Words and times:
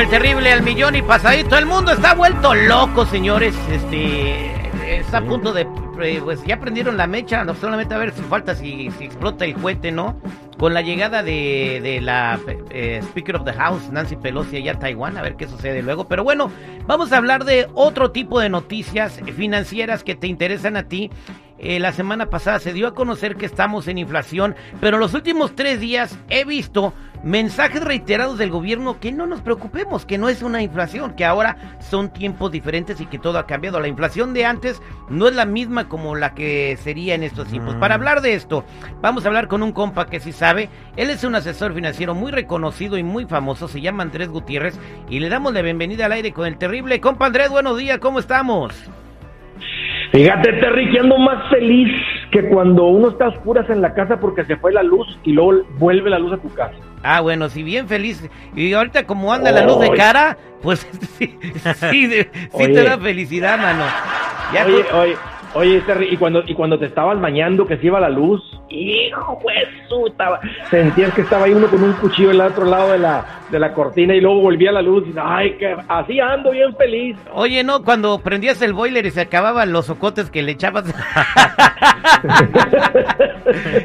Estamos 0.00 0.12
de 0.12 0.18
regreso 0.18 0.40
al 0.40 0.40
aire 0.40 0.40
con 0.40 0.40
el 0.40 0.48
terrible 0.50 0.52
al 0.52 0.62
millón 0.62 0.96
y 0.96 1.02
pasadito. 1.02 1.58
El 1.58 1.66
mundo 1.66 1.92
está 1.92 2.14
vuelto 2.14 2.54
loco, 2.54 3.06
señores. 3.06 3.54
Este 3.70 4.98
está 4.98 5.18
a 5.18 5.24
punto 5.24 5.52
de 5.52 5.66
eh, 6.02 6.20
pues 6.22 6.42
ya 6.44 6.58
prendieron 6.58 6.96
la 6.96 7.06
mecha, 7.06 7.44
no 7.44 7.54
solamente 7.54 7.94
a 7.94 7.98
ver 7.98 8.12
si 8.12 8.22
falta 8.22 8.54
si, 8.54 8.90
si 8.92 9.04
explota 9.04 9.44
el 9.44 9.54
cohete, 9.54 9.92
¿no? 9.92 10.18
Con 10.58 10.72
la 10.74 10.80
llegada 10.80 11.22
de, 11.22 11.80
de 11.82 12.00
la 12.00 12.38
eh, 12.70 13.00
Speaker 13.02 13.36
of 13.36 13.44
the 13.44 13.52
House, 13.52 13.90
Nancy 13.90 14.16
Pelosi, 14.16 14.56
allá 14.56 14.72
a 14.72 14.78
Taiwán, 14.78 15.18
a 15.18 15.22
ver 15.22 15.36
qué 15.36 15.46
sucede 15.46 15.82
luego. 15.82 16.08
Pero 16.08 16.24
bueno, 16.24 16.50
vamos 16.86 17.12
a 17.12 17.18
hablar 17.18 17.44
de 17.44 17.68
otro 17.74 18.10
tipo 18.10 18.40
de 18.40 18.48
noticias 18.48 19.20
financieras 19.36 20.02
que 20.02 20.14
te 20.14 20.26
interesan 20.26 20.76
a 20.76 20.84
ti. 20.88 21.10
Eh, 21.62 21.78
la 21.78 21.92
semana 21.92 22.30
pasada 22.30 22.58
se 22.58 22.72
dio 22.72 22.88
a 22.88 22.94
conocer 22.94 23.36
que 23.36 23.44
estamos 23.44 23.86
en 23.86 23.98
inflación, 23.98 24.56
pero 24.80 24.96
los 24.96 25.12
últimos 25.12 25.54
tres 25.54 25.78
días 25.78 26.18
he 26.30 26.46
visto 26.46 26.94
mensajes 27.22 27.84
reiterados 27.84 28.38
del 28.38 28.50
gobierno 28.50 28.98
que 28.98 29.12
no 29.12 29.26
nos 29.26 29.42
preocupemos, 29.42 30.06
que 30.06 30.16
no 30.16 30.30
es 30.30 30.40
una 30.40 30.62
inflación, 30.62 31.12
que 31.12 31.26
ahora 31.26 31.76
son 31.78 32.14
tiempos 32.14 32.50
diferentes 32.50 32.98
y 33.02 33.04
que 33.04 33.18
todo 33.18 33.38
ha 33.38 33.46
cambiado. 33.46 33.78
La 33.78 33.88
inflación 33.88 34.32
de 34.32 34.46
antes 34.46 34.80
no 35.10 35.28
es 35.28 35.34
la 35.34 35.44
misma 35.44 35.86
como 35.86 36.16
la 36.16 36.34
que 36.34 36.78
sería 36.82 37.14
en 37.14 37.24
estos 37.24 37.48
tiempos. 37.48 37.74
Para 37.74 37.96
mm. 37.96 38.00
hablar 38.00 38.20
de 38.22 38.32
esto, 38.32 38.64
vamos 39.02 39.26
a 39.26 39.28
hablar 39.28 39.46
con 39.46 39.62
un 39.62 39.72
compa 39.72 40.06
que 40.06 40.18
sí 40.18 40.32
sabe. 40.32 40.70
Él 40.96 41.10
es 41.10 41.24
un 41.24 41.34
asesor 41.34 41.74
financiero 41.74 42.14
muy 42.14 42.32
reconocido 42.32 42.96
y 42.96 43.02
muy 43.02 43.26
famoso, 43.26 43.68
se 43.68 43.82
llama 43.82 44.02
Andrés 44.02 44.30
Gutiérrez 44.30 44.78
y 45.10 45.20
le 45.20 45.28
damos 45.28 45.52
la 45.52 45.60
bienvenida 45.60 46.06
al 46.06 46.12
aire 46.12 46.32
con 46.32 46.46
el 46.46 46.56
terrible. 46.56 47.02
Compa 47.02 47.26
Andrés, 47.26 47.50
buenos 47.50 47.76
días, 47.76 47.98
¿cómo 47.98 48.18
estamos? 48.18 48.72
Fíjate, 50.12 50.54
Terry, 50.54 50.90
que 50.90 50.98
ando 50.98 51.18
más 51.18 51.48
feliz 51.50 51.88
que 52.32 52.48
cuando 52.48 52.84
uno 52.84 53.10
está 53.10 53.26
a 53.26 53.28
oscuras 53.28 53.68
en 53.70 53.80
la 53.80 53.94
casa 53.94 54.18
porque 54.18 54.44
se 54.44 54.56
fue 54.56 54.72
la 54.72 54.82
luz 54.82 55.06
y 55.24 55.32
luego 55.32 55.62
vuelve 55.78 56.10
la 56.10 56.18
luz 56.18 56.32
a 56.32 56.38
tu 56.38 56.52
casa. 56.52 56.74
Ah, 57.02 57.20
bueno, 57.20 57.48
si 57.48 57.62
bien 57.62 57.86
feliz. 57.86 58.28
Y 58.56 58.72
ahorita 58.72 59.06
como 59.06 59.32
anda 59.32 59.52
la 59.52 59.64
luz 59.64 59.80
de 59.80 59.90
cara, 59.92 60.36
pues 60.62 60.80
sí, 61.18 61.38
sí, 61.90 62.26
te 62.52 62.82
da 62.82 62.98
felicidad, 62.98 63.58
mano. 63.58 63.84
Ya 64.52 64.66
oye, 64.66 64.84
oye, 64.92 65.16
Oye, 65.54 65.82
y 66.10 66.16
cuando, 66.16 66.44
y 66.46 66.54
cuando 66.54 66.78
te 66.78 66.86
estabas 66.86 67.20
bañando, 67.20 67.66
que 67.66 67.76
se 67.76 67.86
iba 67.86 67.98
la 67.98 68.08
luz, 68.08 68.40
hijo, 68.68 69.38
pues, 69.42 69.66
estaba, 70.06 70.40
sentías 70.70 71.12
que 71.12 71.22
estaba 71.22 71.46
ahí 71.46 71.52
uno 71.52 71.66
con 71.66 71.82
un 71.82 71.92
cuchillo 71.94 72.30
al 72.30 72.40
otro 72.40 72.64
lado 72.64 72.92
de 72.92 72.98
la, 72.98 73.26
de 73.50 73.58
la 73.58 73.74
cortina 73.74 74.14
y 74.14 74.20
luego 74.20 74.40
volvía 74.40 74.70
la 74.70 74.82
luz 74.82 75.04
y 75.08 75.14
ay, 75.20 75.56
que 75.58 75.76
así 75.88 76.20
ando 76.20 76.52
bien 76.52 76.74
feliz. 76.76 77.16
Oye, 77.32 77.64
no, 77.64 77.82
cuando 77.82 78.20
prendías 78.20 78.62
el 78.62 78.72
boiler 78.72 79.06
y 79.06 79.10
se 79.10 79.22
acababan 79.22 79.72
los 79.72 79.86
socotes 79.86 80.30
que 80.30 80.42
le 80.42 80.52
echabas. 80.52 80.84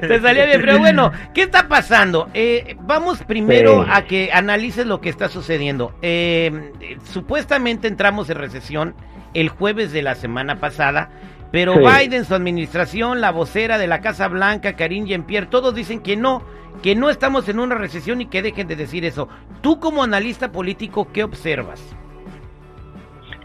te 0.01 0.19
salía 0.19 0.45
bien, 0.45 0.61
pero 0.61 0.77
bueno, 0.77 1.11
¿qué 1.33 1.41
está 1.41 1.67
pasando? 1.67 2.29
Eh, 2.33 2.75
vamos 2.81 3.23
primero 3.23 3.85
a 3.89 4.03
que 4.03 4.29
analices 4.31 4.85
lo 4.85 5.01
que 5.01 5.09
está 5.09 5.29
sucediendo. 5.29 5.93
Eh, 6.01 6.71
supuestamente 7.05 7.87
entramos 7.87 8.29
en 8.29 8.37
recesión 8.37 8.93
el 9.33 9.49
jueves 9.49 9.91
de 9.91 10.01
la 10.01 10.15
semana 10.15 10.59
pasada 10.59 11.09
pero 11.55 11.75
Biden, 11.75 12.25
su 12.25 12.35
administración, 12.35 13.21
la 13.21 13.31
vocera 13.31 13.77
de 13.77 13.87
la 13.87 14.01
Casa 14.01 14.27
Blanca, 14.27 14.75
Karine 14.75 15.07
Jean-Pierre, 15.07 15.47
todos 15.49 15.73
dicen 15.73 16.01
que 16.01 16.17
no, 16.17 16.41
que 16.83 16.95
no 16.95 17.09
estamos 17.09 17.47
en 17.47 17.59
una 17.59 17.75
recesión 17.75 18.19
y 18.19 18.25
que 18.25 18.41
dejen 18.41 18.67
de 18.67 18.75
decir 18.75 19.05
eso. 19.05 19.29
Tú 19.61 19.79
como 19.79 20.03
analista 20.03 20.51
político, 20.51 21.07
¿qué 21.13 21.23
observas? 21.23 21.95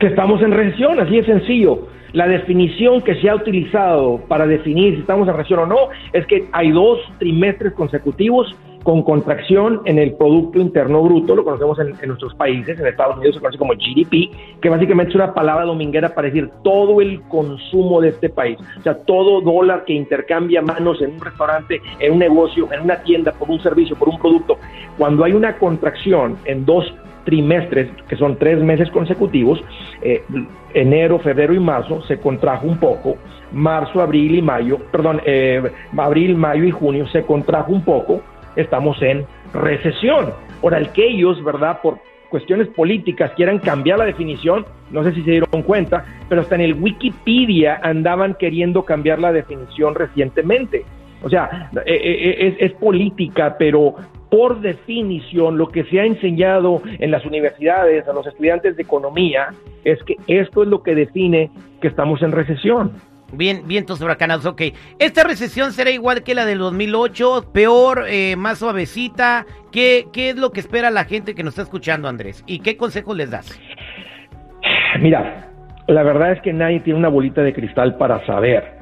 Que 0.00 0.08
estamos 0.08 0.42
en 0.42 0.50
recesión, 0.50 0.98
así 0.98 1.18
de 1.18 1.24
sencillo. 1.24 1.86
La 2.12 2.26
definición 2.26 3.00
que 3.00 3.14
se 3.20 3.30
ha 3.30 3.36
utilizado 3.36 4.18
para 4.26 4.44
definir 4.44 4.94
si 4.94 5.00
estamos 5.02 5.28
en 5.28 5.36
recesión 5.36 5.60
o 5.60 5.66
no 5.66 5.78
es 6.12 6.26
que 6.26 6.48
hay 6.50 6.72
dos 6.72 6.98
trimestres 7.20 7.74
consecutivos 7.74 8.52
con 8.90 9.04
contracción 9.04 9.82
en 9.84 10.00
el 10.00 10.14
Producto 10.14 10.58
Interno 10.58 11.00
Bruto, 11.00 11.36
lo 11.36 11.44
conocemos 11.44 11.78
en, 11.78 12.08
nuestros 12.08 12.34
países, 12.34 12.76
en 12.76 12.88
Estados 12.88 13.18
Unidos 13.18 13.36
se 13.36 13.40
conoce 13.40 13.56
como 13.56 13.74
GDP, 13.74 14.32
que 14.60 14.68
básicamente 14.68 15.10
es 15.10 15.14
una 15.14 15.32
palabra 15.32 15.64
dominguera 15.64 16.12
para 16.12 16.26
decir 16.26 16.50
todo 16.64 17.00
el 17.00 17.22
consumo 17.28 18.00
de 18.00 18.08
este 18.08 18.30
país, 18.30 18.58
o 18.80 18.82
sea, 18.82 18.96
todo 18.96 19.42
dólar 19.42 19.84
que 19.84 19.92
intercambia 19.92 20.60
manos 20.60 21.00
en 21.02 21.12
un 21.12 21.20
restaurante, 21.20 21.80
en 22.00 22.14
un 22.14 22.18
negocio, 22.18 22.68
en 22.72 22.80
una 22.80 22.96
tienda, 23.04 23.30
por 23.30 23.48
un 23.48 23.62
servicio, 23.62 23.94
por 23.94 24.08
un 24.08 24.18
producto, 24.18 24.58
cuando 24.98 25.22
hay 25.22 25.34
una 25.34 25.56
contracción 25.56 26.36
en 26.44 26.64
dos 26.64 26.92
trimestres, 27.24 27.90
que 28.08 28.16
son 28.16 28.38
tres 28.38 28.60
meses 28.60 28.90
consecutivos, 28.90 29.62
eh, 30.02 30.24
enero, 30.74 31.20
febrero 31.20 31.54
y 31.54 31.60
marzo, 31.60 32.02
se 32.08 32.18
contrajo 32.18 32.66
un 32.66 32.78
poco, 32.78 33.18
marzo, 33.52 34.00
abril 34.00 34.34
y 34.34 34.42
mayo, 34.42 34.78
perdón, 34.90 35.20
eh, 35.24 35.62
abril, 35.96 36.34
mayo 36.34 36.64
y 36.64 36.72
junio 36.72 37.06
se 37.06 37.22
contrajo 37.22 37.70
un 37.70 37.84
poco, 37.84 38.20
estamos 38.56 39.00
en 39.02 39.26
recesión. 39.52 40.32
Ahora, 40.62 40.78
el 40.78 40.90
que 40.92 41.08
ellos, 41.08 41.42
¿verdad? 41.44 41.80
Por 41.82 41.98
cuestiones 42.30 42.68
políticas 42.68 43.32
quieran 43.32 43.58
cambiar 43.58 43.98
la 43.98 44.04
definición, 44.04 44.64
no 44.90 45.02
sé 45.02 45.12
si 45.12 45.22
se 45.22 45.32
dieron 45.32 45.62
cuenta, 45.62 46.04
pero 46.28 46.40
hasta 46.40 46.54
en 46.54 46.60
el 46.62 46.74
Wikipedia 46.74 47.80
andaban 47.82 48.34
queriendo 48.34 48.84
cambiar 48.84 49.18
la 49.18 49.32
definición 49.32 49.94
recientemente. 49.94 50.84
O 51.22 51.28
sea, 51.28 51.70
eh, 51.74 51.80
eh, 51.86 52.00
eh, 52.02 52.56
es, 52.58 52.70
es, 52.70 52.78
política, 52.78 53.56
pero 53.58 53.96
por 54.30 54.60
definición 54.60 55.58
lo 55.58 55.68
que 55.68 55.84
se 55.84 56.00
ha 56.00 56.06
enseñado 56.06 56.80
en 56.98 57.10
las 57.10 57.26
universidades 57.26 58.08
a 58.08 58.12
los 58.12 58.26
estudiantes 58.26 58.76
de 58.76 58.82
economía 58.82 59.48
es 59.84 60.02
que 60.04 60.16
esto 60.28 60.62
es 60.62 60.68
lo 60.68 60.82
que 60.82 60.94
define 60.94 61.50
que 61.82 61.88
estamos 61.88 62.22
en 62.22 62.32
recesión. 62.32 62.92
Bien, 63.32 63.62
vientos 63.66 64.00
huracanados, 64.00 64.44
ok. 64.46 64.62
¿Esta 64.98 65.24
recesión 65.24 65.72
será 65.72 65.90
igual 65.90 66.22
que 66.22 66.34
la 66.34 66.44
del 66.44 66.58
2008? 66.58 67.50
¿Peor? 67.52 68.04
Eh, 68.08 68.34
¿Más 68.36 68.58
suavecita? 68.58 69.46
¿Qué, 69.70 70.06
¿Qué 70.12 70.30
es 70.30 70.36
lo 70.36 70.50
que 70.50 70.60
espera 70.60 70.90
la 70.90 71.04
gente 71.04 71.34
que 71.34 71.42
nos 71.42 71.52
está 71.52 71.62
escuchando, 71.62 72.08
Andrés? 72.08 72.42
¿Y 72.46 72.60
qué 72.60 72.76
consejos 72.76 73.16
les 73.16 73.30
das? 73.30 73.60
Mira, 75.00 75.48
la 75.86 76.02
verdad 76.02 76.32
es 76.32 76.40
que 76.42 76.52
nadie 76.52 76.80
tiene 76.80 76.98
una 76.98 77.08
bolita 77.08 77.42
de 77.42 77.52
cristal 77.52 77.96
para 77.96 78.24
saber. 78.26 78.80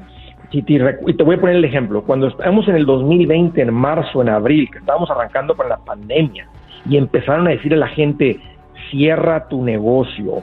Y 0.51 0.63
te 0.63 1.23
voy 1.23 1.35
a 1.35 1.39
poner 1.39 1.57
el 1.57 1.65
ejemplo. 1.65 2.03
Cuando 2.03 2.27
estamos 2.27 2.67
en 2.67 2.75
el 2.75 2.85
2020, 2.87 3.61
en 3.61 3.73
marzo, 3.73 4.23
en 4.23 4.29
abril, 4.29 4.67
que 4.71 4.79
estábamos 4.79 5.11
arrancando 5.11 5.55
con 5.55 5.69
la 5.69 5.77
pandemia, 5.77 6.47
y 6.89 6.97
empezaron 6.97 7.47
a 7.47 7.51
decir 7.51 7.73
a 7.73 7.77
la 7.77 7.87
gente, 7.89 8.39
cierra 8.89 9.47
tu 9.47 9.63
negocio, 9.63 10.41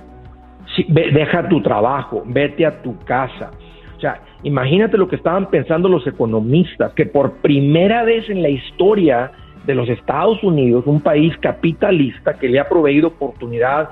deja 0.88 1.48
tu 1.48 1.60
trabajo, 1.60 2.22
vete 2.24 2.64
a 2.66 2.82
tu 2.82 2.96
casa 3.00 3.50
o 3.96 4.00
sea, 4.00 4.20
imagínate 4.42 4.98
lo 4.98 5.08
que 5.08 5.16
estaban 5.16 5.48
pensando 5.48 5.88
los 5.88 6.06
economistas, 6.06 6.92
que 6.94 7.06
por 7.06 7.34
primera 7.38 8.04
vez 8.04 8.28
en 8.28 8.42
la 8.42 8.48
historia 8.48 9.32
de 9.64 9.74
los 9.74 9.88
Estados 9.88 10.42
Unidos, 10.42 10.84
un 10.86 11.00
país 11.00 11.34
capitalista 11.38 12.34
que 12.34 12.48
le 12.48 12.60
ha 12.60 12.68
proveído 12.68 13.08
oportunidad 13.08 13.88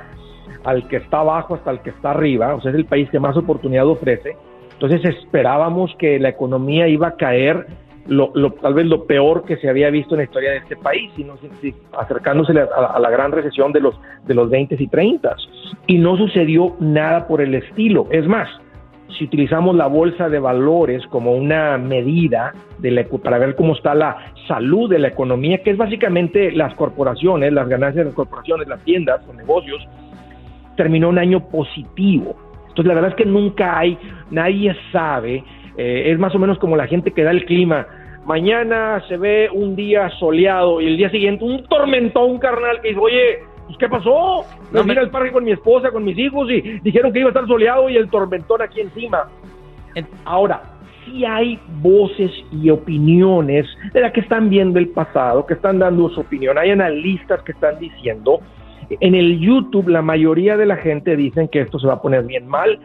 al 0.65 0.87
que 0.89 0.97
está 0.97 1.21
abajo 1.21 1.55
hasta 1.55 1.71
el 1.71 1.81
que 1.81 1.91
está 1.91 2.13
arriba, 2.13 2.55
o 2.55 2.61
sea, 2.61 2.71
es 2.71 2.77
el 2.77 2.85
país 2.85 3.09
que 3.11 3.19
más 3.19 3.37
oportunidad 3.37 3.87
ofrece, 3.87 4.37
entonces 4.75 5.05
esperábamos 5.05 5.95
que 5.99 6.19
la 6.19 6.29
economía 6.29 6.89
iba 6.89 7.09
a 7.09 7.17
caer 7.17 7.67
lo, 8.07 8.31
tal 8.61 8.75
vez 8.75 8.87
lo 8.87 9.07
peor 9.07 9.45
que 9.45 9.57
se 9.57 9.69
había 9.69 9.91
visto 9.91 10.15
en 10.15 10.19
la 10.19 10.25
historia 10.25 10.51
de 10.51 10.59
este 10.59 10.77
país, 10.77 11.11
sino 11.17 11.37
acercándose 11.97 12.53
a, 12.53 12.99
la 12.99 13.11
gran 13.11 13.33
recesión 13.33 13.73
de 13.73 13.81
los, 13.81 13.99
de 14.27 14.35
los 14.35 14.51
20 14.51 14.77
y 14.79 14.87
30. 14.89 15.37
Y 15.87 15.99
no 15.99 16.17
sucedió 16.17 16.77
nada 16.81 17.27
por 17.27 17.41
el 17.41 17.55
estilo. 17.55 18.07
Es 18.11 18.27
más, 18.27 18.49
si 19.19 19.25
utilizamos 19.25 19.75
la 19.77 19.87
bolsa 19.87 20.29
de 20.29 20.39
valores 20.39 21.07
como 21.07 21.35
una 21.35 21.79
medida 21.79 22.53
de 22.79 23.05
para 23.23 23.39
ver 23.39 23.55
cómo 23.55 23.75
está 23.75 23.95
la 23.95 24.33
salud 24.49 24.91
de 24.91 24.99
la 24.99 25.09
economía, 25.09 25.63
que 25.63 25.71
es 25.71 25.77
básicamente 25.77 26.53
las 26.53 26.75
corporaciones, 26.75 27.53
las 27.53 27.69
ganancias 27.69 28.05
de 28.05 28.11
las 28.11 28.15
corporaciones, 28.15 28.69
las 28.69 28.83
tiendas, 28.85 29.27
los 29.27 29.37
negocios, 29.37 29.87
terminó 30.77 31.09
un 31.09 31.19
año 31.19 31.49
positivo. 31.49 32.37
Entonces 32.69 32.87
la 32.87 32.95
verdad 32.95 33.11
es 33.11 33.17
que 33.17 33.25
nunca 33.25 33.79
hay, 33.79 33.97
nadie 34.31 34.75
sabe, 34.91 35.45
eh, 35.77 36.11
es 36.11 36.19
más 36.19 36.35
o 36.35 36.39
menos 36.39 36.59
como 36.59 36.77
la 36.77 36.87
gente 36.87 37.13
que 37.13 37.23
da 37.23 37.31
el 37.31 37.45
clima. 37.45 37.87
Mañana 38.27 39.03
se 39.07 39.17
ve 39.17 39.49
un 39.53 39.77
día 39.77 40.11
soleado 40.19 40.81
y 40.81 40.87
el 40.87 40.97
día 40.97 41.11
siguiente 41.11 41.45
un 41.45 41.65
tormentón 41.65 42.39
carnal 42.39 42.81
que 42.81 42.89
dice, 42.89 43.01
oye, 43.01 43.39
pues, 43.67 43.79
¿qué 43.79 43.89
pasó? 43.89 44.45
Me 44.71 44.81
no, 44.81 44.85
mira 44.85 45.03
el 45.03 45.11
parque 45.11 45.33
con 45.33 45.45
mi 45.45 45.53
esposa, 45.53 45.91
con 45.91 46.05
mis 46.05 46.19
hijos 46.19 46.51
y 46.51 46.61
dijeron 46.81 47.13
que 47.13 47.21
iba 47.21 47.29
a 47.29 47.33
estar 47.33 47.47
soleado 47.47 47.89
y 47.89 47.97
el 47.97 48.11
tormentón 48.11 48.63
aquí 48.63 48.81
encima. 48.81 49.29
Ahora, 50.25 50.63
sí 51.05 51.25
hay 51.25 51.59
voces 51.81 52.31
y 52.51 52.71
opiniones 52.71 53.67
de 53.93 54.01
las 54.01 54.13
que 54.13 54.21
están 54.21 54.51
viendo 54.51 54.79
el 54.79 54.89
pasado, 54.89 55.47
que 55.47 55.55
están 55.55 55.79
dando 55.79 56.09
su 56.11 56.21
opinión. 56.21 56.59
Hay 56.59 56.71
analistas 56.71 57.43
que 57.43 57.53
están 57.53 57.79
diciendo, 57.79 58.41
en 58.89 59.15
el 59.15 59.41
YouTube 59.41 59.89
la 59.89 60.03
mayoría 60.03 60.57
de 60.57 60.67
la 60.67 60.77
gente 60.77 61.17
dicen 61.17 61.49
que 61.49 61.61
esto 61.61 61.79
se 61.79 61.87
va 61.87 61.95
a 61.95 62.03
poner 62.03 62.25
bien 62.25 62.47
mal, 62.47 62.79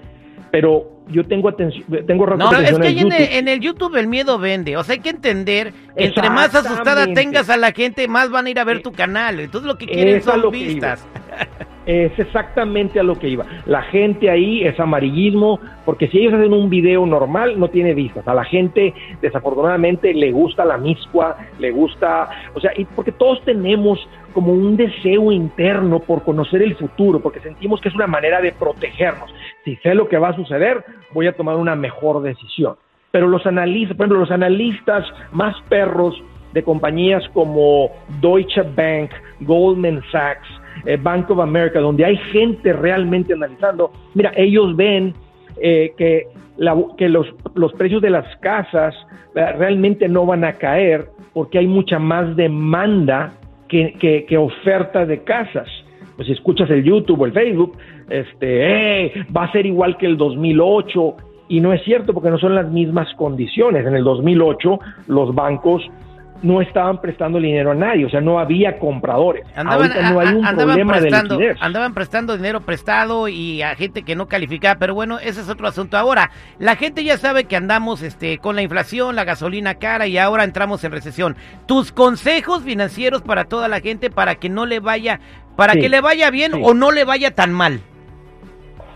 pero 0.52 0.99
yo 1.10 1.26
tengo 1.26 1.50
atención, 1.50 1.86
tengo 2.06 2.26
No, 2.28 2.52
es 2.52 2.78
que 2.80 2.88
en, 2.88 3.12
el, 3.12 3.24
en, 3.32 3.48
el, 3.48 3.60
YouTube 3.60 3.96
el 3.96 4.08
miedo 4.08 4.38
vende, 4.38 4.78
o 4.78 4.84
sea, 4.84 4.94
hay 4.94 5.00
que 5.00 5.10
entender 5.10 5.74
que 5.98 6.06
entre 6.06 6.30
más 6.30 6.54
asustada 6.54 7.12
tengas 7.14 7.50
a 7.50 7.58
la 7.58 7.72
gente, 7.72 8.08
más 8.08 8.30
van 8.30 8.46
a 8.46 8.50
ir 8.50 8.60
a 8.60 8.64
ver 8.64 8.78
eh, 8.78 8.82
tu 8.82 8.92
canal, 8.92 9.40
entonces 9.40 9.68
lo 9.68 9.78
que 9.78 9.88
quieren 9.88 10.22
son 10.22 10.52
vistas. 10.52 11.06
es 11.90 12.20
exactamente 12.20 13.00
a 13.00 13.04
lo 13.04 13.18
que 13.18 13.28
iba. 13.28 13.46
La 13.66 13.82
gente 13.82 14.30
ahí 14.30 14.64
es 14.64 14.80
amarillismo, 14.80 15.60
porque 15.86 16.08
si 16.08 16.20
ellos 16.20 16.36
hacen 16.36 16.54
un 16.54 16.70
video 16.70 17.04
normal, 17.08 17.60
no 17.60 17.68
tiene 17.70 17.96
vistas. 17.96 18.28
A 18.28 18.36
la 18.36 18.44
gente, 18.44 18.94
desafortunadamente, 19.24 20.14
le 20.14 20.32
gusta 20.32 20.66
la 20.66 20.78
miscua, 20.78 21.36
le 21.58 21.72
gusta, 21.72 22.30
o 22.54 22.60
sea, 22.60 22.74
y 22.78 22.86
porque 22.86 23.12
todos 23.12 23.44
tenemos 23.44 24.08
como 24.34 24.54
un 24.54 24.78
deseo 24.78 25.32
interno 25.32 26.00
por 26.00 26.24
conocer 26.24 26.62
el 26.62 26.76
futuro, 26.76 27.20
porque 27.20 27.40
sentimos 27.40 27.82
que 27.82 27.90
es 27.90 27.96
una 27.96 28.06
manera 28.06 28.40
de 28.40 28.52
protegernos. 28.52 29.34
Si 29.66 29.76
sé 29.78 29.96
lo 29.96 30.08
que 30.08 30.20
va 30.20 30.30
a 30.30 30.36
suceder, 30.36 30.86
voy 31.12 31.26
a 31.26 31.34
tomar 31.34 31.56
una 31.56 31.76
mejor 31.76 32.22
decisión. 32.22 32.76
Pero 33.10 33.28
los 33.28 33.48
analistas, 33.48 33.98
por 33.98 34.06
ejemplo, 34.06 34.20
los 34.20 34.32
analistas 34.32 35.08
más 35.32 35.56
perros 35.68 36.22
de 36.54 36.62
compañías 36.62 37.28
como 37.34 37.90
Deutsche 38.22 38.62
Bank, 38.62 39.10
Goldman 39.42 40.04
Sachs, 40.12 40.48
eh, 40.86 40.98
Bank 41.02 41.30
of 41.30 41.40
America, 41.40 41.80
donde 41.80 42.06
hay 42.06 42.18
gente 42.18 42.74
realmente 42.74 43.34
analizando, 43.34 43.92
mira, 44.14 44.32
ellos 44.36 44.76
ven 44.76 45.14
eh, 45.62 45.94
que, 45.98 46.28
los, 46.58 47.74
precios 47.74 48.02
de 48.02 48.10
las 48.10 48.36
casas 48.38 48.96
eh, 49.36 49.52
realmente 49.58 50.08
no 50.08 50.26
van 50.26 50.44
a 50.44 50.54
caer 50.54 51.08
porque 51.34 51.60
hay 51.60 51.68
mucha 51.68 52.00
más 52.00 52.36
demanda 52.36 53.34
que, 53.68 54.38
oferta 54.38 55.06
de 55.06 55.24
casas. 55.24 55.68
Pues 56.16 56.28
si 56.28 56.34
escuchas 56.34 56.70
el 56.70 56.84
YouTube 56.84 57.22
o 57.22 57.26
el 57.26 57.32
Facebook, 57.32 57.78
este, 58.10 59.14
va 59.36 59.46
a 59.46 59.52
ser 59.52 59.66
igual 59.66 59.96
que 59.98 60.06
el 60.06 60.18
2008 60.18 61.16
y 61.50 61.62
no 61.62 61.72
es 61.74 61.84
cierto 61.84 62.14
porque 62.14 62.30
no 62.30 62.38
son 62.38 62.56
las 62.56 62.70
mismas 62.70 63.08
condiciones. 63.16 63.86
En 63.86 63.96
el 63.96 64.04
2008 64.04 64.80
los 65.08 65.34
bancos 65.34 65.88
no 66.42 66.62
estaban 66.62 67.02
prestando 67.02 67.40
dinero 67.40 67.72
a 67.72 67.76
nadie, 67.76 68.06
o 68.06 68.10
sea, 68.10 68.22
no 68.22 68.40
había 68.40 68.78
compradores. 68.78 69.46
Andaban, 69.56 69.92
no 70.14 70.20
hay 70.20 70.34
un 70.36 70.46
problema 70.56 70.94
prestando, 70.94 71.38
de 71.38 71.56
Andaban 71.60 71.94
prestando 71.94 72.38
dinero 72.38 72.62
prestado 72.62 73.28
y 73.28 73.62
a 73.62 73.76
gente 73.76 74.04
que 74.04 74.16
no 74.16 74.28
calificaba, 74.28 74.80
pero 74.80 74.94
bueno, 74.94 75.20
ese 75.20 75.42
es 75.42 75.50
otro 75.50 75.68
asunto. 75.68 75.98
Ahora, 75.98 76.32
la 76.58 76.76
gente 76.76 77.04
ya 77.04 77.18
sabe 77.18 77.46
que 77.46 77.56
andamos 77.56 78.02
este, 78.02 78.38
con 78.38 78.56
la 78.56 78.62
inflación, 78.62 79.16
la 79.16 79.26
gasolina 79.26 79.76
cara 79.76 80.08
y 80.08 80.18
ahora 80.18 80.44
entramos 80.44 80.84
en 80.84 80.92
recesión. 80.92 81.36
Tus 81.66 81.92
consejos 81.92 82.64
financieros 82.64 83.22
para 83.22 83.46
toda 83.46 83.68
la 83.68 83.82
gente 83.82 84.10
para 84.10 84.36
que 84.36 84.50
no 84.50 84.66
le 84.66 84.80
vaya, 84.80 85.20
para 85.56 85.74
que 85.74 85.90
le 85.90 86.02
vaya 86.02 86.30
bien 86.32 86.52
o 86.62 86.74
no 86.74 86.92
le 86.92 87.04
vaya 87.06 87.32
tan 87.32 87.54
mal. 87.54 87.80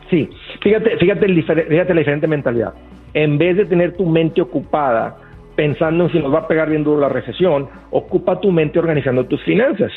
Sí, 0.09 0.29
fíjate, 0.61 0.97
fíjate, 0.97 1.25
el 1.25 1.43
fíjate 1.43 1.93
la 1.93 1.99
diferente 1.99 2.27
mentalidad. 2.27 2.73
En 3.13 3.37
vez 3.37 3.57
de 3.57 3.65
tener 3.65 3.95
tu 3.95 4.05
mente 4.05 4.41
ocupada 4.41 5.17
pensando 5.55 6.05
en 6.05 6.11
si 6.11 6.19
nos 6.19 6.33
va 6.33 6.39
a 6.39 6.47
pegar 6.47 6.69
bien 6.69 6.83
duro 6.83 6.99
la 6.99 7.09
recesión, 7.09 7.69
ocupa 7.91 8.39
tu 8.39 8.51
mente 8.51 8.79
organizando 8.79 9.25
tus 9.25 9.41
finanzas. 9.43 9.91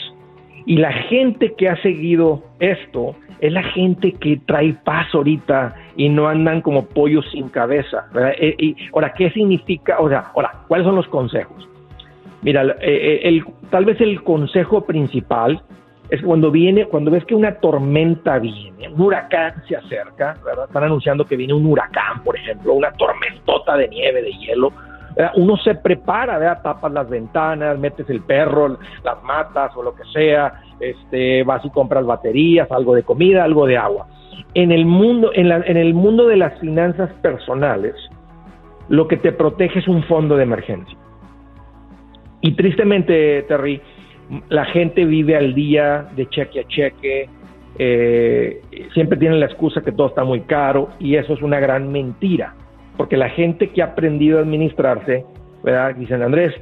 Y 0.66 0.78
la 0.78 0.92
gente 0.92 1.54
que 1.54 1.68
ha 1.68 1.80
seguido 1.82 2.42
esto 2.58 3.14
es 3.40 3.52
la 3.52 3.62
gente 3.62 4.12
que 4.12 4.40
trae 4.46 4.74
paz 4.84 5.06
ahorita 5.14 5.74
y 5.96 6.08
no 6.08 6.26
andan 6.28 6.60
como 6.62 6.86
pollos 6.86 7.24
sin 7.30 7.48
cabeza. 7.48 8.06
Eh, 8.38 8.54
y, 8.58 8.76
ahora, 8.92 9.12
¿qué 9.12 9.30
significa? 9.30 9.98
O 10.00 10.08
sea, 10.08 10.32
ahora, 10.34 10.52
¿cuáles 10.66 10.86
son 10.86 10.96
los 10.96 11.06
consejos? 11.08 11.68
Mira, 12.42 12.62
eh, 12.80 13.20
eh, 13.22 13.42
tal 13.70 13.84
vez 13.84 14.00
el 14.00 14.22
consejo 14.22 14.84
principal 14.84 15.62
es 16.10 16.22
cuando 16.22 16.50
viene, 16.50 16.86
cuando 16.86 17.10
ves 17.10 17.24
que 17.24 17.34
una 17.34 17.56
tormenta 17.56 18.38
viene, 18.38 18.88
un 18.88 19.00
huracán 19.00 19.54
se 19.68 19.76
acerca, 19.76 20.36
¿verdad? 20.44 20.66
Están 20.66 20.84
anunciando 20.84 21.24
que 21.24 21.36
viene 21.36 21.52
un 21.52 21.66
huracán, 21.66 22.22
por 22.22 22.36
ejemplo, 22.36 22.74
una 22.74 22.92
tormentota 22.92 23.76
de 23.76 23.88
nieve, 23.88 24.22
de 24.22 24.32
hielo 24.32 24.72
uno 25.36 25.56
se 25.56 25.74
prepara, 25.74 26.38
¿verdad? 26.38 26.62
tapas 26.62 26.92
las 26.92 27.08
ventanas, 27.08 27.78
metes 27.78 28.08
el 28.10 28.20
perro, 28.20 28.78
las 29.02 29.22
matas 29.22 29.74
o 29.76 29.82
lo 29.82 29.94
que 29.94 30.04
sea, 30.12 30.60
este, 30.78 31.42
vas 31.42 31.64
y 31.64 31.70
compras 31.70 32.04
baterías, 32.04 32.70
algo 32.70 32.94
de 32.94 33.02
comida, 33.02 33.44
algo 33.44 33.66
de 33.66 33.78
agua. 33.78 34.06
En 34.52 34.72
el 34.72 34.84
mundo, 34.84 35.30
en, 35.34 35.50
en 35.50 35.76
el 35.76 35.94
mundo 35.94 36.26
de 36.26 36.36
las 36.36 36.58
finanzas 36.60 37.10
personales, 37.22 37.94
lo 38.88 39.08
que 39.08 39.16
te 39.16 39.32
protege 39.32 39.78
es 39.78 39.88
un 39.88 40.02
fondo 40.04 40.36
de 40.36 40.42
emergencia. 40.42 40.98
Y 42.42 42.52
tristemente, 42.52 43.42
Terry, 43.48 43.80
la 44.48 44.66
gente 44.66 45.04
vive 45.04 45.36
al 45.36 45.54
día 45.54 46.08
de 46.14 46.28
cheque 46.28 46.60
a 46.60 46.68
cheque, 46.68 47.28
eh, 47.78 48.62
siempre 48.92 49.18
tienen 49.18 49.40
la 49.40 49.46
excusa 49.46 49.82
que 49.82 49.92
todo 49.92 50.08
está 50.08 50.24
muy 50.24 50.42
caro 50.42 50.90
y 50.98 51.16
eso 51.16 51.34
es 51.34 51.42
una 51.42 51.60
gran 51.60 51.90
mentira 51.90 52.54
porque 52.96 53.16
la 53.16 53.28
gente 53.30 53.70
que 53.70 53.82
ha 53.82 53.86
aprendido 53.86 54.38
a 54.38 54.42
administrarse, 54.42 55.24
¿verdad? 55.62 55.94
Dicen, 55.94 56.22
Andrés, 56.22 56.54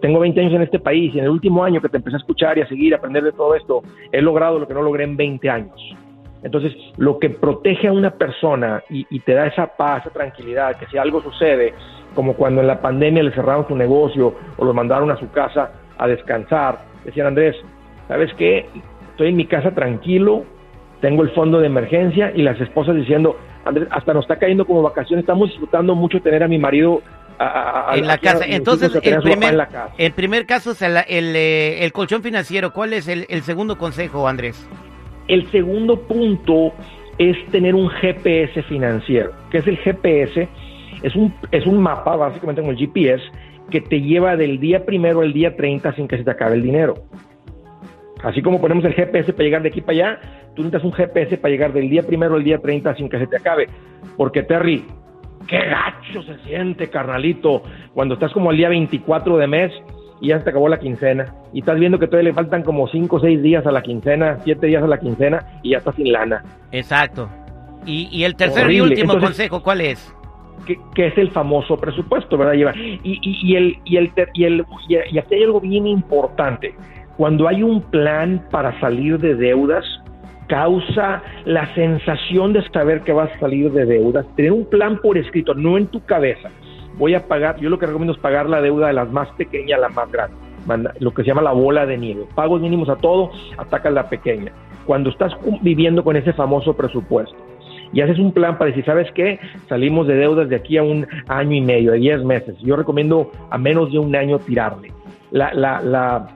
tengo 0.00 0.20
20 0.20 0.40
años 0.40 0.54
en 0.54 0.62
este 0.62 0.78
país 0.78 1.14
y 1.14 1.18
en 1.18 1.24
el 1.24 1.30
último 1.30 1.64
año 1.64 1.80
que 1.80 1.88
te 1.88 1.96
empecé 1.96 2.16
a 2.16 2.20
escuchar 2.20 2.58
y 2.58 2.62
a 2.62 2.68
seguir, 2.68 2.94
a 2.94 2.98
aprender 2.98 3.24
de 3.24 3.32
todo 3.32 3.54
esto, 3.54 3.82
he 4.12 4.20
logrado 4.20 4.58
lo 4.58 4.68
que 4.68 4.74
no 4.74 4.82
logré 4.82 5.04
en 5.04 5.16
20 5.16 5.50
años. 5.50 5.96
Entonces, 6.42 6.72
lo 6.96 7.18
que 7.18 7.30
protege 7.30 7.88
a 7.88 7.92
una 7.92 8.10
persona 8.10 8.82
y, 8.88 9.20
te 9.20 9.34
da 9.34 9.46
esa 9.46 9.66
paz, 9.66 10.02
esa 10.02 10.10
tranquilidad, 10.10 10.76
que 10.76 10.86
si 10.86 10.96
algo 10.96 11.20
sucede, 11.20 11.74
como 12.14 12.34
cuando 12.34 12.60
en 12.60 12.68
la 12.68 12.80
pandemia 12.80 13.22
le 13.22 13.32
cerraron 13.32 13.66
su 13.66 13.76
negocio 13.76 14.34
o 14.56 14.64
lo 14.64 14.72
mandaron 14.72 15.10
a 15.10 15.16
su 15.16 15.30
casa 15.30 15.72
a 15.96 16.06
descansar, 16.06 16.78
decían, 17.04 17.26
Andrés, 17.26 17.56
¿sabes 18.06 18.32
qué? 18.34 18.66
Estoy 19.10 19.30
en 19.30 19.36
mi 19.36 19.46
casa 19.46 19.72
tranquilo, 19.72 20.44
tengo 21.00 21.22
el 21.22 21.30
fondo 21.30 21.58
de 21.58 21.66
emergencia 21.66 22.32
y 22.34 22.42
las 22.42 22.60
esposas 22.60 22.94
diciendo, 22.94 23.36
Andrés, 23.64 23.88
hasta 23.90 24.14
nos 24.14 24.24
está 24.24 24.38
cayendo 24.38 24.66
como 24.66 24.82
vacaciones, 24.82 25.22
estamos 25.22 25.48
disfrutando 25.50 25.94
mucho 25.94 26.20
tener 26.20 26.42
a 26.42 26.48
mi 26.48 26.58
marido 26.58 27.02
en 27.94 28.06
la 28.06 28.18
casa. 28.18 28.44
Entonces, 28.46 28.94
el 29.02 29.20
primer, 29.20 29.68
el 29.96 30.12
primer 30.12 30.46
caso 30.46 30.72
es 30.72 30.82
el, 30.82 30.96
eh, 31.08 31.84
el, 31.84 31.92
colchón 31.92 32.22
financiero. 32.22 32.72
¿Cuál 32.72 32.92
es 32.92 33.08
el, 33.08 33.26
el, 33.28 33.42
segundo 33.42 33.78
consejo, 33.78 34.26
Andrés? 34.26 34.68
El 35.28 35.48
segundo 35.50 36.00
punto 36.00 36.72
es 37.18 37.36
tener 37.50 37.74
un 37.74 37.88
GPS 37.88 38.62
financiero. 38.64 39.32
¿Qué 39.50 39.58
es 39.58 39.66
el 39.66 39.76
GPS? 39.78 40.48
Es 41.02 41.14
un, 41.14 41.32
es 41.52 41.66
un 41.66 41.80
mapa, 41.80 42.16
básicamente 42.16 42.60
como 42.60 42.72
el 42.72 42.78
GPS, 42.78 43.22
que 43.70 43.80
te 43.80 44.00
lleva 44.00 44.36
del 44.36 44.58
día 44.58 44.84
primero 44.84 45.20
al 45.20 45.32
día 45.32 45.56
30 45.56 45.94
sin 45.94 46.08
que 46.08 46.16
se 46.16 46.24
te 46.24 46.30
acabe 46.30 46.56
el 46.56 46.62
dinero. 46.62 46.94
Así 48.22 48.42
como 48.42 48.60
ponemos 48.60 48.84
el 48.84 48.94
GPS 48.94 49.32
para 49.32 49.44
llegar 49.44 49.62
de 49.62 49.68
aquí 49.68 49.80
para 49.80 49.92
allá, 49.92 50.20
tú 50.58 50.64
necesitas 50.64 50.84
un 50.84 50.92
GPS 50.92 51.38
para 51.38 51.52
llegar 51.52 51.72
del 51.72 51.88
día 51.88 52.02
primero 52.02 52.34
al 52.34 52.42
día 52.42 52.58
30 52.58 52.96
sin 52.96 53.08
que 53.08 53.18
se 53.18 53.28
te 53.28 53.36
acabe. 53.36 53.68
Porque 54.16 54.42
Terry, 54.42 54.84
qué 55.46 55.58
gacho 55.58 56.22
se 56.24 56.36
siente, 56.44 56.90
carnalito, 56.90 57.62
cuando 57.94 58.14
estás 58.14 58.32
como 58.32 58.50
el 58.50 58.56
día 58.56 58.68
24 58.68 59.36
de 59.36 59.46
mes 59.46 59.72
y 60.20 60.28
ya 60.28 60.38
se 60.38 60.44
te 60.44 60.50
acabó 60.50 60.68
la 60.68 60.80
quincena. 60.80 61.32
Y 61.52 61.60
estás 61.60 61.78
viendo 61.78 62.00
que 62.00 62.08
todavía 62.08 62.30
le 62.30 62.34
faltan 62.34 62.64
como 62.64 62.88
5 62.88 63.16
o 63.16 63.20
6 63.20 63.40
días 63.40 63.66
a 63.66 63.70
la 63.70 63.82
quincena, 63.82 64.38
7 64.42 64.66
días 64.66 64.82
a 64.82 64.88
la 64.88 64.98
quincena 64.98 65.60
y 65.62 65.70
ya 65.70 65.78
estás 65.78 65.94
sin 65.94 66.12
lana. 66.12 66.42
Exacto. 66.72 67.30
Y, 67.86 68.24
el 68.24 68.34
tercer 68.34 68.70
y 68.70 68.80
último 68.80 69.16
consejo, 69.18 69.62
¿cuál 69.62 69.80
es? 69.80 70.12
Que, 70.66 71.06
es 71.06 71.16
el 71.16 71.30
famoso 71.30 71.78
presupuesto, 71.78 72.36
¿verdad? 72.36 72.54
Y, 72.54 73.00
y, 73.04 73.20
y, 73.22 73.56
el, 73.56 73.78
y, 73.84 73.96
el, 73.96 74.12
y, 74.34 74.44
el, 74.44 74.66
y 74.88 75.18
aquí 75.18 75.34
hay 75.36 75.44
algo 75.44 75.60
bien 75.60 75.86
importante 75.86 76.74
cuando 77.18 77.48
hay 77.48 77.64
un 77.64 77.82
plan 77.82 78.46
para 78.48 78.78
salir 78.78 79.18
de 79.18 79.34
deudas, 79.34 79.84
causa 80.48 81.22
la 81.44 81.72
sensación 81.74 82.52
de 82.52 82.62
saber 82.70 83.02
que 83.02 83.12
vas 83.12 83.30
a 83.32 83.38
salir 83.38 83.70
de 83.70 83.84
deudas, 83.84 84.26
tener 84.34 84.52
un 84.52 84.64
plan 84.64 84.98
por 85.00 85.16
escrito, 85.16 85.54
no 85.54 85.78
en 85.78 85.86
tu 85.86 86.04
cabeza. 86.04 86.50
Voy 86.96 87.14
a 87.14 87.28
pagar, 87.28 87.60
yo 87.60 87.70
lo 87.70 87.78
que 87.78 87.86
recomiendo 87.86 88.14
es 88.14 88.18
pagar 88.18 88.48
la 88.48 88.60
deuda 88.60 88.88
de 88.88 88.94
las 88.94 89.10
más 89.12 89.28
pequeñas 89.32 89.78
a 89.78 89.82
la 89.82 89.88
más 89.90 90.10
grande, 90.10 90.36
lo 90.98 91.12
que 91.12 91.22
se 91.22 91.28
llama 91.28 91.42
la 91.42 91.52
bola 91.52 91.86
de 91.86 91.96
nieve. 91.96 92.24
Pagos 92.34 92.60
mínimos 92.60 92.88
a 92.88 92.96
todo, 92.96 93.30
ataca 93.56 93.90
la 93.90 94.08
pequeña. 94.08 94.52
Cuando 94.84 95.10
estás 95.10 95.32
viviendo 95.62 96.02
con 96.02 96.16
ese 96.16 96.32
famoso 96.32 96.74
presupuesto 96.74 97.36
y 97.92 98.00
haces 98.00 98.18
un 98.18 98.32
plan 98.32 98.58
para 98.58 98.70
decir, 98.70 98.84
¿sabes 98.84 99.10
qué? 99.12 99.38
Salimos 99.68 100.06
de 100.06 100.14
deudas 100.14 100.48
de 100.48 100.56
aquí 100.56 100.76
a 100.76 100.82
un 100.82 101.06
año 101.28 101.56
y 101.56 101.60
medio, 101.60 101.92
de 101.92 101.98
10 101.98 102.24
meses. 102.24 102.56
Yo 102.60 102.76
recomiendo 102.76 103.30
a 103.50 103.58
menos 103.58 103.92
de 103.92 103.98
un 103.98 104.14
año 104.14 104.38
tirarle. 104.38 104.92
La, 105.30 105.52
la, 105.52 105.80
la, 105.82 106.26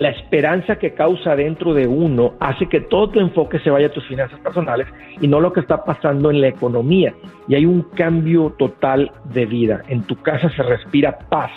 la 0.00 0.08
esperanza 0.08 0.76
que 0.76 0.94
causa 0.94 1.36
dentro 1.36 1.74
de 1.74 1.86
uno 1.86 2.32
hace 2.40 2.66
que 2.66 2.80
todo 2.80 3.10
tu 3.10 3.20
enfoque 3.20 3.58
se 3.58 3.68
vaya 3.68 3.88
a 3.88 3.92
tus 3.92 4.06
finanzas 4.08 4.40
personales 4.40 4.88
y 5.20 5.28
no 5.28 5.40
lo 5.40 5.52
que 5.52 5.60
está 5.60 5.84
pasando 5.84 6.30
en 6.30 6.40
la 6.40 6.48
economía. 6.48 7.12
Y 7.46 7.54
hay 7.54 7.66
un 7.66 7.82
cambio 7.82 8.54
total 8.58 9.12
de 9.24 9.44
vida. 9.44 9.82
En 9.88 10.02
tu 10.04 10.16
casa 10.16 10.48
se 10.56 10.62
respira 10.62 11.18
paz 11.28 11.50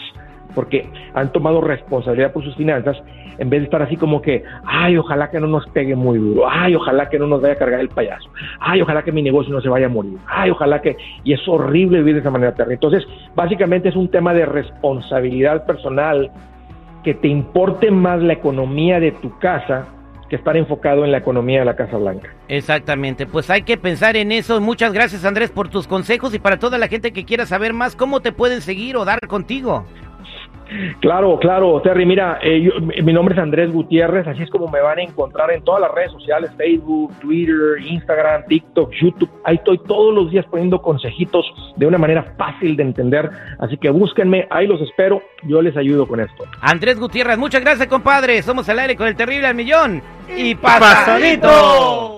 porque 0.53 0.85
han 1.13 1.31
tomado 1.31 1.61
responsabilidad 1.61 2.33
por 2.33 2.43
sus 2.43 2.55
finanzas 2.57 3.01
en 3.37 3.49
vez 3.49 3.61
de 3.61 3.65
estar 3.65 3.81
así 3.81 3.95
como 3.95 4.21
que, 4.21 4.43
ay, 4.65 4.97
ojalá 4.97 5.31
que 5.31 5.39
no 5.39 5.47
nos 5.47 5.65
pegue 5.69 5.95
muy 5.95 6.19
duro, 6.19 6.43
ay, 6.47 6.75
ojalá 6.75 7.09
que 7.09 7.17
no 7.17 7.25
nos 7.25 7.41
vaya 7.41 7.53
a 7.53 7.57
cargar 7.57 7.79
el 7.79 7.89
payaso, 7.89 8.29
ay, 8.59 8.81
ojalá 8.81 9.03
que 9.03 9.11
mi 9.11 9.23
negocio 9.23 9.51
no 9.51 9.61
se 9.61 9.69
vaya 9.69 9.87
a 9.87 9.89
morir, 9.89 10.17
ay, 10.27 10.51
ojalá 10.51 10.81
que... 10.81 10.97
Y 11.23 11.33
es 11.33 11.47
horrible 11.47 11.99
vivir 11.99 12.15
de 12.15 12.19
esa 12.19 12.29
manera. 12.29 12.53
Entonces, 12.69 13.07
básicamente 13.35 13.89
es 13.89 13.95
un 13.95 14.09
tema 14.09 14.33
de 14.35 14.45
responsabilidad 14.45 15.65
personal 15.65 16.29
que 17.03 17.13
te 17.13 17.27
importe 17.27 17.91
más 17.91 18.21
la 18.21 18.33
economía 18.33 18.99
de 18.99 19.11
tu 19.11 19.37
casa 19.39 19.87
que 20.29 20.37
estar 20.37 20.57
enfocado 20.57 21.05
en 21.05 21.11
la 21.11 21.19
economía 21.19 21.59
de 21.59 21.65
la 21.65 21.75
Casa 21.75 21.97
Blanca. 21.97 22.33
Exactamente, 22.47 23.25
pues 23.25 23.49
hay 23.49 23.63
que 23.63 23.77
pensar 23.77 24.15
en 24.15 24.31
eso. 24.31 24.59
Muchas 24.61 24.93
gracias 24.93 25.25
Andrés 25.25 25.51
por 25.51 25.69
tus 25.69 25.87
consejos 25.87 26.33
y 26.33 26.39
para 26.39 26.57
toda 26.57 26.77
la 26.77 26.87
gente 26.87 27.11
que 27.11 27.25
quiera 27.25 27.45
saber 27.45 27.73
más, 27.73 27.95
¿cómo 27.95 28.21
te 28.21 28.31
pueden 28.31 28.61
seguir 28.61 28.97
o 28.97 29.05
dar 29.05 29.19
contigo? 29.27 29.85
Claro, 30.99 31.37
claro, 31.39 31.81
Terry, 31.81 32.05
mira, 32.05 32.39
eh, 32.41 32.69
mi 33.03 33.13
nombre 33.13 33.35
es 33.35 33.41
Andrés 33.41 33.71
Gutiérrez, 33.71 34.27
así 34.27 34.43
es 34.43 34.49
como 34.49 34.67
me 34.67 34.81
van 34.81 34.99
a 34.99 35.03
encontrar 35.03 35.51
en 35.51 35.63
todas 35.63 35.81
las 35.81 35.91
redes 35.91 36.11
sociales, 36.11 36.51
Facebook, 36.57 37.13
Twitter, 37.19 37.81
Instagram, 37.85 38.45
TikTok, 38.47 38.91
YouTube. 39.01 39.29
Ahí 39.43 39.55
estoy 39.55 39.77
todos 39.79 40.13
los 40.13 40.31
días 40.31 40.45
poniendo 40.49 40.81
consejitos 40.81 41.45
de 41.75 41.85
una 41.85 41.97
manera 41.97 42.33
fácil 42.37 42.75
de 42.75 42.83
entender, 42.83 43.29
así 43.59 43.77
que 43.77 43.89
búsquenme, 43.89 44.47
ahí 44.49 44.67
los 44.67 44.81
espero, 44.81 45.21
yo 45.43 45.61
les 45.61 45.75
ayudo 45.77 46.07
con 46.07 46.19
esto. 46.19 46.43
Andrés 46.61 46.99
Gutiérrez, 46.99 47.37
muchas 47.37 47.61
gracias, 47.61 47.87
compadre. 47.87 48.41
Somos 48.41 48.67
el 48.69 48.79
aire 48.79 48.95
con 48.95 49.07
el 49.07 49.15
terrible 49.15 49.47
al 49.47 49.55
millón 49.55 50.01
y 50.35 50.55
pasadito. 50.55 52.13